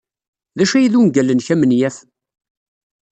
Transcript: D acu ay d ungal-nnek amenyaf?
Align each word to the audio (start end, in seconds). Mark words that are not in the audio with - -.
D 0.57 0.59
acu 0.63 0.75
ay 0.75 0.87
d 0.91 0.93
ungal-nnek 0.99 1.47
amenyaf? 1.53 1.97